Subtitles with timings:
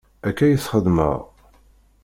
[0.27, 1.17] Akka i t-xeddmeɣ.